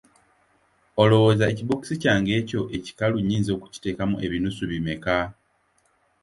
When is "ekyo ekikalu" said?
2.41-3.17